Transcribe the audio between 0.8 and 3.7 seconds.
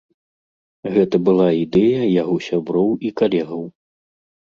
Гэта была ідэя яго сяброў і калегаў.